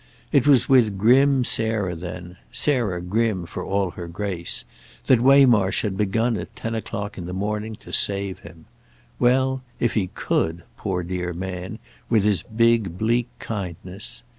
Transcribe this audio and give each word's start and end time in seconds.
It 0.31 0.47
was 0.47 0.67
with 0.67 0.97
grim 0.97 1.43
Sarah 1.43 1.93
then—Sarah 1.93 3.03
grim 3.03 3.45
for 3.45 3.63
all 3.63 3.91
her 3.91 4.07
grace—that 4.07 5.21
Waymarsh 5.21 5.83
had 5.83 5.95
begun 5.95 6.37
at 6.37 6.55
ten 6.55 6.73
o'clock 6.73 7.19
in 7.19 7.27
the 7.27 7.33
morning 7.33 7.75
to 7.75 7.93
save 7.93 8.39
him. 8.39 8.65
Well—if 9.19 9.93
he 9.93 10.07
could, 10.15 10.63
poor 10.75 11.03
dear 11.03 11.33
man, 11.33 11.77
with 12.09 12.23
his 12.23 12.41
big 12.41 12.97
bleak 12.97 13.27
kindness! 13.37 14.23